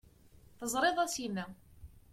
[0.57, 1.45] Teẓriḍ a Sima.